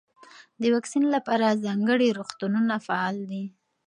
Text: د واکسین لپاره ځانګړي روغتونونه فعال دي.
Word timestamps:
د 0.61 0.63
واکسین 0.73 1.05
لپاره 1.15 1.59
ځانګړي 1.65 2.09
روغتونونه 2.19 2.75
فعال 2.85 3.17
دي. 3.31 3.43